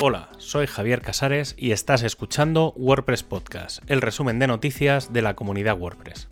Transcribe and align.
Hola, 0.00 0.28
soy 0.38 0.68
Javier 0.68 1.02
Casares 1.02 1.56
y 1.58 1.72
estás 1.72 2.04
escuchando 2.04 2.72
WordPress 2.76 3.24
Podcast, 3.24 3.82
el 3.90 4.00
resumen 4.00 4.38
de 4.38 4.46
noticias 4.46 5.12
de 5.12 5.22
la 5.22 5.34
comunidad 5.34 5.76
WordPress. 5.76 6.28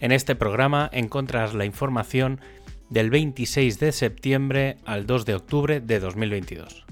En 0.00 0.10
este 0.10 0.34
programa 0.34 0.90
encuentras 0.92 1.54
la 1.54 1.66
información 1.66 2.40
del 2.90 3.10
26 3.10 3.78
de 3.78 3.92
septiembre 3.92 4.78
al 4.86 5.06
2 5.06 5.24
de 5.24 5.34
octubre 5.36 5.80
de 5.80 6.00
2022. 6.00 6.84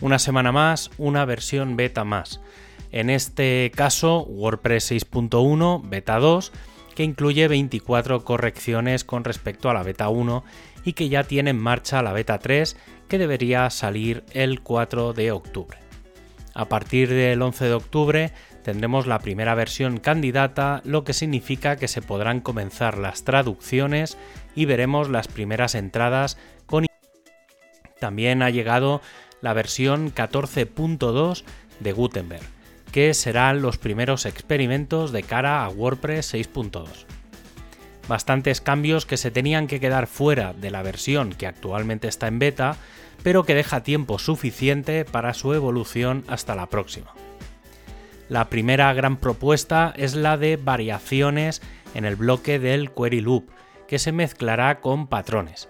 Una 0.00 0.18
semana 0.18 0.50
más, 0.50 0.90
una 0.98 1.24
versión 1.24 1.76
beta 1.76 2.02
más. 2.02 2.40
En 2.90 3.10
este 3.10 3.70
caso, 3.72 4.24
WordPress 4.24 4.90
6.1 4.90 5.88
beta 5.88 6.18
2, 6.18 6.52
que 6.96 7.04
incluye 7.04 7.46
24 7.46 8.24
correcciones 8.24 9.04
con 9.04 9.22
respecto 9.22 9.70
a 9.70 9.74
la 9.74 9.84
beta 9.84 10.08
1 10.08 10.42
y 10.84 10.94
que 10.94 11.08
ya 11.08 11.22
tiene 11.22 11.50
en 11.50 11.60
marcha 11.60 12.02
la 12.02 12.12
beta 12.12 12.40
3 12.40 12.76
que 13.12 13.18
debería 13.18 13.68
salir 13.68 14.24
el 14.32 14.62
4 14.62 15.12
de 15.12 15.32
octubre. 15.32 15.76
A 16.54 16.70
partir 16.70 17.10
del 17.10 17.42
11 17.42 17.66
de 17.66 17.74
octubre 17.74 18.32
tendremos 18.64 19.06
la 19.06 19.18
primera 19.18 19.54
versión 19.54 20.00
candidata, 20.00 20.80
lo 20.86 21.04
que 21.04 21.12
significa 21.12 21.76
que 21.76 21.88
se 21.88 22.00
podrán 22.00 22.40
comenzar 22.40 22.96
las 22.96 23.24
traducciones 23.24 24.16
y 24.54 24.64
veremos 24.64 25.10
las 25.10 25.28
primeras 25.28 25.74
entradas 25.74 26.38
con... 26.64 26.86
También 28.00 28.40
ha 28.40 28.48
llegado 28.48 29.02
la 29.42 29.52
versión 29.52 30.14
14.2 30.14 31.44
de 31.80 31.92
Gutenberg, 31.92 32.46
que 32.92 33.12
serán 33.12 33.60
los 33.60 33.76
primeros 33.76 34.24
experimentos 34.24 35.12
de 35.12 35.22
cara 35.22 35.66
a 35.66 35.68
WordPress 35.68 36.32
6.2. 36.32 37.04
Bastantes 38.08 38.62
cambios 38.62 39.04
que 39.04 39.18
se 39.18 39.30
tenían 39.30 39.66
que 39.66 39.80
quedar 39.80 40.06
fuera 40.06 40.54
de 40.54 40.70
la 40.70 40.82
versión 40.82 41.34
que 41.34 41.46
actualmente 41.46 42.08
está 42.08 42.26
en 42.26 42.38
beta, 42.38 42.78
pero 43.22 43.44
que 43.44 43.54
deja 43.54 43.82
tiempo 43.82 44.18
suficiente 44.18 45.04
para 45.04 45.34
su 45.34 45.54
evolución 45.54 46.24
hasta 46.28 46.54
la 46.54 46.66
próxima. 46.66 47.14
La 48.28 48.48
primera 48.48 48.92
gran 48.94 49.18
propuesta 49.18 49.92
es 49.96 50.14
la 50.14 50.36
de 50.36 50.56
variaciones 50.56 51.60
en 51.94 52.04
el 52.04 52.16
bloque 52.16 52.58
del 52.58 52.90
query 52.92 53.20
loop, 53.20 53.50
que 53.86 53.98
se 53.98 54.12
mezclará 54.12 54.80
con 54.80 55.06
patrones. 55.06 55.68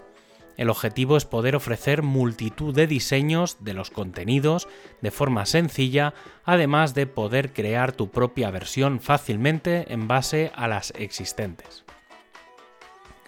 El 0.55 0.69
objetivo 0.69 1.17
es 1.17 1.25
poder 1.25 1.55
ofrecer 1.55 2.03
multitud 2.03 2.73
de 2.75 2.87
diseños 2.87 3.57
de 3.59 3.73
los 3.73 3.89
contenidos 3.89 4.67
de 5.01 5.11
forma 5.11 5.45
sencilla, 5.45 6.13
además 6.45 6.93
de 6.93 7.07
poder 7.07 7.53
crear 7.53 7.91
tu 7.91 8.11
propia 8.11 8.51
versión 8.51 8.99
fácilmente 8.99 9.91
en 9.91 10.07
base 10.07 10.51
a 10.55 10.67
las 10.67 10.93
existentes. 10.95 11.83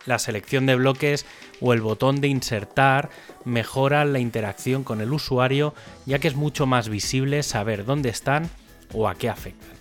La 0.05 0.19
selección 0.19 0.65
de 0.65 0.75
bloques 0.75 1.25
o 1.61 1.73
el 1.73 1.81
botón 1.81 2.21
de 2.21 2.27
insertar 2.27 3.09
mejora 3.43 4.05
la 4.05 4.19
interacción 4.19 4.83
con 4.83 5.01
el 5.01 5.13
usuario 5.13 5.73
ya 6.05 6.19
que 6.19 6.27
es 6.27 6.35
mucho 6.35 6.65
más 6.65 6.89
visible 6.89 7.43
saber 7.43 7.85
dónde 7.85 8.09
están 8.09 8.49
o 8.93 9.07
a 9.07 9.15
qué 9.15 9.29
afectan. 9.29 9.75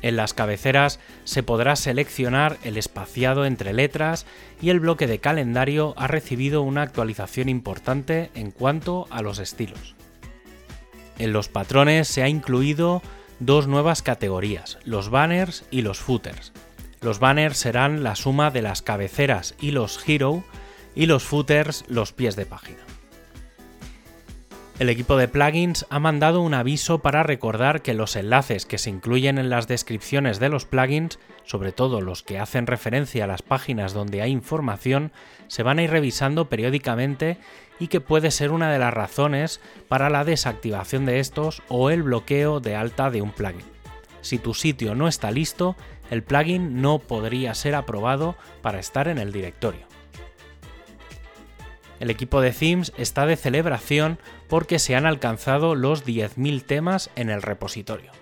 En 0.00 0.16
las 0.16 0.32
cabeceras 0.32 1.00
se 1.24 1.42
podrá 1.42 1.74
seleccionar 1.74 2.56
el 2.62 2.76
espaciado 2.76 3.44
entre 3.44 3.72
letras 3.72 4.26
y 4.60 4.70
el 4.70 4.80
bloque 4.80 5.06
de 5.06 5.18
calendario 5.18 5.94
ha 5.96 6.06
recibido 6.06 6.62
una 6.62 6.82
actualización 6.82 7.48
importante 7.48 8.30
en 8.34 8.52
cuanto 8.52 9.08
a 9.10 9.22
los 9.22 9.40
estilos. 9.40 9.96
En 11.18 11.32
los 11.32 11.48
patrones 11.48 12.06
se 12.06 12.22
ha 12.22 12.28
incluido 12.28 13.02
dos 13.40 13.66
nuevas 13.66 14.02
categorías, 14.02 14.78
los 14.84 15.10
banners 15.10 15.64
y 15.70 15.82
los 15.82 15.98
footers. 15.98 16.52
Los 17.00 17.20
banners 17.20 17.56
serán 17.56 18.02
la 18.02 18.16
suma 18.16 18.50
de 18.50 18.62
las 18.62 18.82
cabeceras 18.82 19.54
y 19.60 19.70
los 19.70 20.06
hero 20.08 20.44
y 20.94 21.06
los 21.06 21.24
footers 21.24 21.84
los 21.88 22.12
pies 22.12 22.34
de 22.34 22.46
página. 22.46 22.78
El 24.78 24.90
equipo 24.90 25.16
de 25.16 25.26
plugins 25.26 25.86
ha 25.90 25.98
mandado 25.98 26.40
un 26.40 26.54
aviso 26.54 27.00
para 27.00 27.24
recordar 27.24 27.82
que 27.82 27.94
los 27.94 28.14
enlaces 28.14 28.64
que 28.64 28.78
se 28.78 28.90
incluyen 28.90 29.38
en 29.38 29.50
las 29.50 29.66
descripciones 29.66 30.38
de 30.38 30.48
los 30.48 30.66
plugins, 30.66 31.18
sobre 31.44 31.72
todo 31.72 32.00
los 32.00 32.22
que 32.22 32.38
hacen 32.38 32.68
referencia 32.68 33.24
a 33.24 33.26
las 33.26 33.42
páginas 33.42 33.92
donde 33.92 34.22
hay 34.22 34.30
información, 34.30 35.10
se 35.48 35.64
van 35.64 35.80
a 35.80 35.82
ir 35.82 35.90
revisando 35.90 36.48
periódicamente 36.48 37.38
y 37.80 37.88
que 37.88 38.00
puede 38.00 38.30
ser 38.30 38.52
una 38.52 38.70
de 38.70 38.78
las 38.78 38.94
razones 38.94 39.60
para 39.88 40.10
la 40.10 40.24
desactivación 40.24 41.06
de 41.06 41.18
estos 41.18 41.62
o 41.68 41.90
el 41.90 42.04
bloqueo 42.04 42.60
de 42.60 42.76
alta 42.76 43.10
de 43.10 43.20
un 43.20 43.32
plugin. 43.32 43.77
Si 44.20 44.38
tu 44.38 44.54
sitio 44.54 44.94
no 44.94 45.08
está 45.08 45.30
listo, 45.30 45.76
el 46.10 46.22
plugin 46.22 46.80
no 46.80 46.98
podría 46.98 47.54
ser 47.54 47.74
aprobado 47.74 48.36
para 48.62 48.78
estar 48.78 49.08
en 49.08 49.18
el 49.18 49.32
directorio. 49.32 49.86
El 52.00 52.10
equipo 52.10 52.40
de 52.40 52.52
themes 52.52 52.92
está 52.96 53.26
de 53.26 53.36
celebración 53.36 54.18
porque 54.48 54.78
se 54.78 54.94
han 54.94 55.06
alcanzado 55.06 55.74
los 55.74 56.06
10.000 56.06 56.62
temas 56.62 57.10
en 57.16 57.28
el 57.28 57.42
repositorio. 57.42 58.12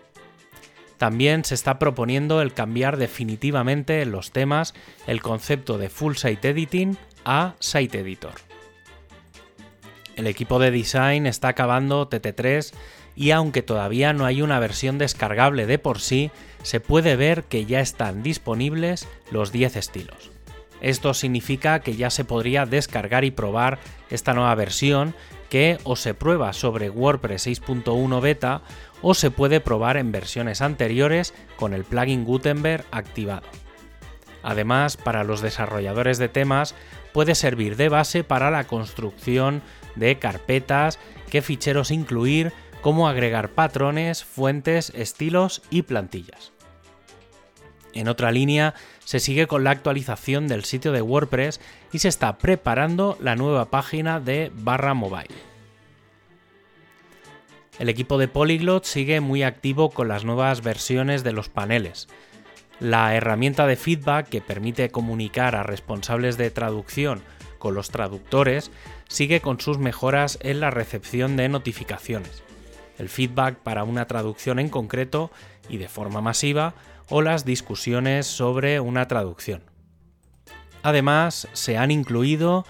También 0.99 1.45
se 1.45 1.55
está 1.55 1.79
proponiendo 1.79 2.41
el 2.41 2.55
cambiar 2.55 2.97
definitivamente 2.97 4.01
en 4.01 4.13
los 4.13 4.31
temas 4.31 4.75
el 5.07 5.21
concepto 5.21 5.77
de 5.77 5.91
Full 5.91 6.15
Site 6.15 6.49
Editing 6.49 6.97
a 7.25 7.55
Site 7.59 7.99
Editor. 7.99 8.33
El 10.17 10.27
equipo 10.27 10.59
de 10.59 10.71
design 10.71 11.27
está 11.27 11.49
acabando 11.49 12.09
TT3 12.09 12.73
y 13.16 13.31
aunque 13.31 13.62
todavía 13.62 14.12
no 14.12 14.27
hay 14.27 14.43
una 14.43 14.60
versión 14.60 14.99
descargable 14.99 15.66
de 15.66 15.78
por 15.78 16.00
sí, 16.00 16.31
se 16.62 16.81
puede 16.81 17.16
ver 17.16 17.44
que 17.44 17.65
ya 17.65 17.81
están 17.81 18.22
disponibles 18.22 19.09
los 19.31 19.50
10 19.50 19.77
estilos. 19.77 20.31
Esto 20.82 21.15
significa 21.15 21.81
que 21.81 21.97
ya 21.97 22.10
se 22.10 22.25
podría 22.25 22.66
descargar 22.66 23.25
y 23.25 23.31
probar 23.31 23.78
esta 24.10 24.34
nueva 24.34 24.54
versión 24.54 25.15
que 25.49 25.78
o 25.84 25.97
se 25.97 26.12
prueba 26.12 26.53
sobre 26.53 26.91
WordPress 26.91 27.47
6.1 27.47 28.21
beta 28.21 28.62
o 29.00 29.15
se 29.15 29.31
puede 29.31 29.60
probar 29.60 29.97
en 29.97 30.12
versiones 30.12 30.60
anteriores 30.60 31.33
con 31.56 31.72
el 31.72 31.84
plugin 31.84 32.25
Gutenberg 32.25 32.84
activado. 32.91 33.47
Además, 34.43 34.97
para 34.97 35.25
los 35.25 35.41
desarrolladores 35.41 36.19
de 36.19 36.28
temas 36.28 36.75
puede 37.12 37.34
servir 37.34 37.77
de 37.77 37.88
base 37.88 38.25
para 38.25 38.50
la 38.50 38.65
construcción 38.65 39.62
de 39.94 40.19
carpetas, 40.19 40.98
qué 41.31 41.43
ficheros 41.43 41.91
incluir, 41.91 42.53
cómo 42.81 43.09
agregar 43.09 43.51
patrones, 43.51 44.25
fuentes, 44.25 44.91
estilos 44.95 45.63
y 45.71 45.83
plantillas. 45.83 46.53
En 47.93 48.09
otra 48.09 48.31
línea, 48.31 48.75
se 49.05 49.21
sigue 49.21 49.47
con 49.47 49.65
la 49.65 49.71
actualización 49.71 50.49
del 50.49 50.65
sitio 50.65 50.93
de 50.93 51.01
WordPress 51.01 51.61
y 51.93 52.01
se 52.01 52.09
está 52.09 52.37
preparando 52.37 53.17
la 53.21 53.37
nueva 53.37 53.71
página 53.71 54.21
de 54.21 54.53
barra 54.55 54.93
mobile. 54.93 55.35
El 57.79 57.89
equipo 57.89 58.19
de 58.19 58.29
Polyglot 58.29 58.85
sigue 58.85 59.21
muy 59.21 59.43
activo 59.43 59.91
con 59.91 60.09
las 60.09 60.25
nuevas 60.25 60.63
versiones 60.63 61.25
de 61.25 61.33
los 61.33 61.49
paneles. 61.49 62.09
La 62.81 63.15
herramienta 63.15 63.67
de 63.67 63.77
feedback 63.77 64.29
que 64.29 64.41
permite 64.41 64.91
comunicar 64.91 65.57
a 65.57 65.63
responsables 65.63 66.37
de 66.37 66.51
traducción 66.51 67.23
con 67.59 67.75
los 67.75 67.91
traductores 67.91 68.71
sigue 69.09 69.41
con 69.41 69.61
sus 69.61 69.79
mejoras 69.79 70.39
en 70.43 70.61
la 70.61 70.71
recepción 70.71 71.37
de 71.37 71.49
notificaciones. 71.49 72.46
El 72.99 73.09
feedback 73.09 73.57
para 73.59 73.84
una 73.84 74.07
traducción 74.07 74.59
en 74.59 74.69
concreto 74.69 75.31
y 75.69 75.77
de 75.77 75.89
forma 75.89 76.21
masiva 76.21 76.75
o 77.09 77.23
las 77.23 77.45
discusiones 77.45 78.27
sobre 78.27 78.81
una 78.81 79.09
traducción. 79.09 79.62
Además, 80.83 81.49
se 81.53 81.77
han 81.77 81.91
incluido 81.91 82.65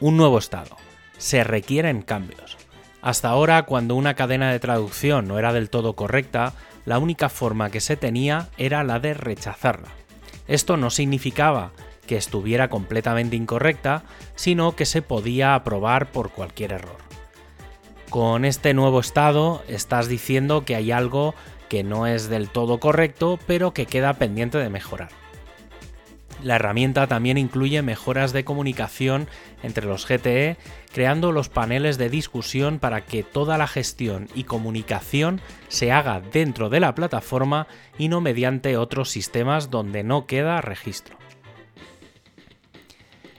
un 0.00 0.16
nuevo 0.16 0.38
estado. 0.38 0.76
Se 1.18 1.44
requieren 1.44 2.02
cambios. 2.02 2.56
Hasta 3.02 3.28
ahora, 3.28 3.64
cuando 3.64 3.94
una 3.94 4.14
cadena 4.14 4.50
de 4.50 4.60
traducción 4.60 5.28
no 5.28 5.38
era 5.38 5.52
del 5.52 5.70
todo 5.70 5.94
correcta, 5.94 6.52
la 6.84 6.98
única 6.98 7.28
forma 7.28 7.70
que 7.70 7.80
se 7.80 7.96
tenía 7.96 8.48
era 8.58 8.84
la 8.84 9.00
de 9.00 9.14
rechazarla. 9.14 9.88
Esto 10.48 10.76
no 10.76 10.90
significaba 10.90 11.72
que 12.06 12.16
estuviera 12.16 12.68
completamente 12.68 13.36
incorrecta, 13.36 14.04
sino 14.36 14.76
que 14.76 14.86
se 14.86 15.02
podía 15.02 15.54
aprobar 15.54 16.12
por 16.12 16.30
cualquier 16.30 16.72
error. 16.72 17.05
Con 18.10 18.44
este 18.44 18.72
nuevo 18.72 19.00
estado 19.00 19.62
estás 19.68 20.08
diciendo 20.08 20.64
que 20.64 20.76
hay 20.76 20.92
algo 20.92 21.34
que 21.68 21.82
no 21.82 22.06
es 22.06 22.28
del 22.28 22.48
todo 22.48 22.78
correcto, 22.78 23.38
pero 23.46 23.74
que 23.74 23.86
queda 23.86 24.14
pendiente 24.14 24.58
de 24.58 24.70
mejorar. 24.70 25.08
La 26.42 26.56
herramienta 26.56 27.06
también 27.06 27.38
incluye 27.38 27.82
mejoras 27.82 28.32
de 28.32 28.44
comunicación 28.44 29.26
entre 29.62 29.86
los 29.86 30.06
GTE, 30.06 30.58
creando 30.92 31.32
los 31.32 31.48
paneles 31.48 31.98
de 31.98 32.10
discusión 32.10 32.78
para 32.78 33.04
que 33.04 33.22
toda 33.22 33.58
la 33.58 33.66
gestión 33.66 34.28
y 34.34 34.44
comunicación 34.44 35.40
se 35.68 35.92
haga 35.92 36.20
dentro 36.20 36.68
de 36.68 36.80
la 36.80 36.94
plataforma 36.94 37.66
y 37.98 38.08
no 38.08 38.20
mediante 38.20 38.76
otros 38.76 39.10
sistemas 39.10 39.70
donde 39.70 40.04
no 40.04 40.26
queda 40.26 40.60
registro. 40.60 41.16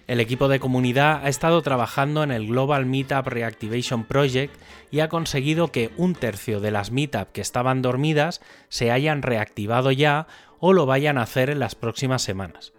El 0.07 0.19
equipo 0.21 0.47
de 0.47 0.61
comunidad 0.61 1.25
ha 1.25 1.27
estado 1.27 1.61
trabajando 1.61 2.23
en 2.23 2.31
el 2.31 2.47
Global 2.47 2.85
Meetup 2.85 3.27
Reactivation 3.27 4.05
Project 4.05 4.55
y 4.89 5.01
ha 5.01 5.09
conseguido 5.09 5.73
que 5.73 5.91
un 5.97 6.15
tercio 6.15 6.61
de 6.61 6.71
las 6.71 6.91
Meetup 6.91 7.33
que 7.33 7.41
estaban 7.41 7.81
dormidas 7.81 8.39
se 8.69 8.89
hayan 8.89 9.21
reactivado 9.21 9.91
ya 9.91 10.27
o 10.59 10.71
lo 10.71 10.85
vayan 10.85 11.17
a 11.17 11.23
hacer 11.23 11.49
en 11.49 11.59
las 11.59 11.75
próximas 11.75 12.21
semanas. 12.21 12.71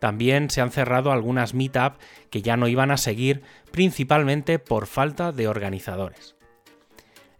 También 0.00 0.50
se 0.50 0.60
han 0.60 0.72
cerrado 0.72 1.12
algunas 1.12 1.54
meetup 1.54 1.94
que 2.28 2.42
ya 2.42 2.58
no 2.58 2.68
iban 2.68 2.90
a 2.90 2.98
seguir, 2.98 3.40
principalmente 3.70 4.58
por 4.58 4.86
falta 4.86 5.32
de 5.32 5.48
organizadores. 5.48 6.34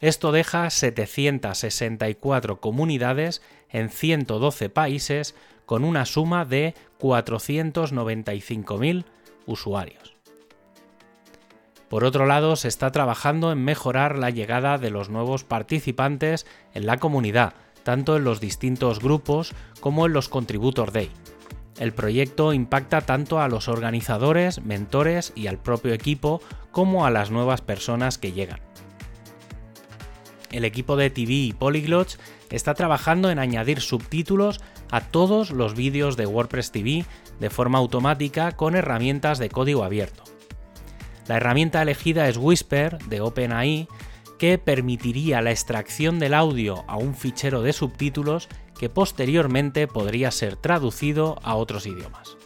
Esto 0.01 0.33
deja 0.33 0.71
764 0.71 2.61
comunidades 2.61 3.43
en 3.69 3.91
112 3.91 4.71
países 4.71 5.35
con 5.67 5.85
una 5.85 6.07
suma 6.07 6.47
de 6.47 6.75
495.000 7.01 9.05
usuarios. 9.47 10.15
Por 11.89 12.05
otro 12.05 12.27
lado, 12.27 12.57
se 12.57 12.69
está 12.69 12.91
trabajando 12.91 13.53
en 13.53 13.65
mejorar 13.65 14.19
la 14.19 14.31
llegada 14.31 14.79
de 14.79 14.91
los 14.91 15.11
nuevos 15.11 15.45
participantes 15.45 16.47
en 16.73 16.87
la 16.87 16.99
comunidad, 16.99 17.55
tanto 17.85 18.17
en 18.17 18.25
los 18.25 18.41
distintos 18.41 19.01
grupos 19.01 19.53
como 19.81 20.07
en 20.07 20.13
los 20.13 20.29
Contributor 20.29 20.91
Day. 20.91 21.11
El 21.79 21.93
proyecto 21.93 22.53
impacta 22.53 23.01
tanto 23.03 23.41
a 23.41 23.49
los 23.49 23.69
organizadores, 23.69 24.63
mentores 24.63 25.33
y 25.35 25.49
al 25.49 25.59
propio 25.59 25.93
equipo 25.93 26.41
como 26.71 27.05
a 27.05 27.11
las 27.11 27.31
nuevas 27.31 27.61
personas 27.61 28.19
que 28.19 28.33
llegan. 28.33 28.61
El 30.55 30.65
equipo 30.65 30.95
de 30.95 31.11
TV 31.11 31.33
y 31.33 31.53
Polyglots 31.53 32.21
está 32.49 32.75
trabajando 32.75 33.29
en 33.29 33.41
añadir 33.41 33.81
subtítulos 33.81 34.61
a 34.93 35.01
todos 35.01 35.51
los 35.51 35.75
vídeos 35.75 36.17
de 36.17 36.27
WordPress 36.27 36.71
TV 36.71 37.05
de 37.41 37.51
forma 37.51 37.79
automática 37.79 38.53
con 38.53 38.77
herramientas 38.77 39.41
de 39.41 39.49
código 39.49 39.83
abierto. 39.83 40.23
La 41.27 41.39
herramienta 41.39 41.83
elegida 41.83 42.29
es 42.29 42.37
Whisper 42.37 42.99
de 42.99 43.21
OpenAI 43.21 43.89
que 44.39 44.57
permitiría 44.59 45.43
la 45.43 45.51
extracción 45.51 46.21
del 46.21 46.35
audio 46.35 46.85
a 46.87 46.99
un 46.99 47.17
fichero 47.17 47.63
de 47.63 47.73
subtítulos 47.73 48.49
que 48.79 48.89
posteriormente 48.89 49.89
podría 49.89 50.31
ser 50.31 50.55
traducido 50.55 51.37
a 51.43 51.57
otros 51.57 51.85
idiomas. 51.85 52.37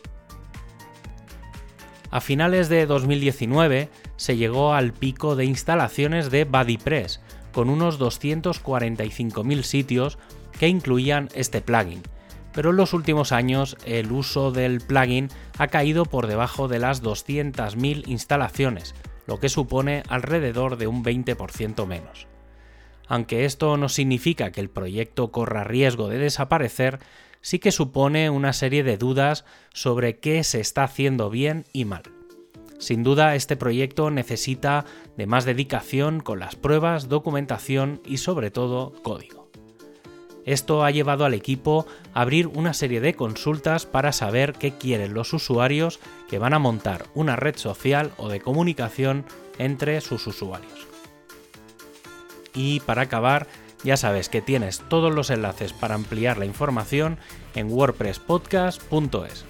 A 2.10 2.22
finales 2.22 2.70
de 2.70 2.86
2019 2.86 3.90
se 4.16 4.36
llegó 4.38 4.72
al 4.72 4.94
pico 4.94 5.36
de 5.36 5.44
instalaciones 5.44 6.30
de 6.30 6.44
BuddyPress, 6.44 7.20
con 7.58 7.70
unos 7.70 7.98
245.000 7.98 9.62
sitios 9.64 10.16
que 10.60 10.68
incluían 10.68 11.28
este 11.34 11.60
plugin, 11.60 12.04
pero 12.54 12.70
en 12.70 12.76
los 12.76 12.92
últimos 12.92 13.32
años 13.32 13.76
el 13.84 14.12
uso 14.12 14.52
del 14.52 14.80
plugin 14.80 15.26
ha 15.58 15.66
caído 15.66 16.04
por 16.04 16.28
debajo 16.28 16.68
de 16.68 16.78
las 16.78 17.02
200.000 17.02 18.06
instalaciones, 18.06 18.94
lo 19.26 19.40
que 19.40 19.48
supone 19.48 20.04
alrededor 20.08 20.76
de 20.76 20.86
un 20.86 21.02
20% 21.02 21.84
menos. 21.84 22.28
Aunque 23.08 23.44
esto 23.44 23.76
no 23.76 23.88
significa 23.88 24.52
que 24.52 24.60
el 24.60 24.70
proyecto 24.70 25.32
corra 25.32 25.64
riesgo 25.64 26.06
de 26.06 26.18
desaparecer, 26.18 27.00
sí 27.40 27.58
que 27.58 27.72
supone 27.72 28.30
una 28.30 28.52
serie 28.52 28.84
de 28.84 28.98
dudas 28.98 29.44
sobre 29.74 30.20
qué 30.20 30.44
se 30.44 30.60
está 30.60 30.84
haciendo 30.84 31.28
bien 31.28 31.64
y 31.72 31.86
mal. 31.86 32.17
Sin 32.78 33.02
duda, 33.02 33.34
este 33.34 33.56
proyecto 33.56 34.10
necesita 34.10 34.84
de 35.16 35.26
más 35.26 35.44
dedicación 35.44 36.20
con 36.20 36.38
las 36.38 36.56
pruebas, 36.56 37.08
documentación 37.08 38.00
y 38.04 38.18
sobre 38.18 38.50
todo 38.50 38.92
código. 39.02 39.48
Esto 40.44 40.82
ha 40.82 40.90
llevado 40.90 41.26
al 41.26 41.34
equipo 41.34 41.86
a 42.14 42.22
abrir 42.22 42.46
una 42.46 42.72
serie 42.72 43.02
de 43.02 43.12
consultas 43.12 43.84
para 43.84 44.12
saber 44.12 44.54
qué 44.54 44.72
quieren 44.72 45.12
los 45.12 45.34
usuarios 45.34 46.00
que 46.28 46.38
van 46.38 46.54
a 46.54 46.58
montar 46.58 47.04
una 47.14 47.36
red 47.36 47.56
social 47.56 48.12
o 48.16 48.30
de 48.30 48.40
comunicación 48.40 49.26
entre 49.58 50.00
sus 50.00 50.26
usuarios. 50.26 50.86
Y 52.54 52.80
para 52.80 53.02
acabar, 53.02 53.46
ya 53.84 53.96
sabes 53.96 54.28
que 54.28 54.40
tienes 54.40 54.80
todos 54.88 55.14
los 55.14 55.30
enlaces 55.30 55.72
para 55.72 55.94
ampliar 55.94 56.38
la 56.38 56.46
información 56.46 57.18
en 57.54 57.70
wordpresspodcast.es. 57.70 59.44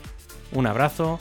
Un 0.50 0.66
abrazo 0.66 1.20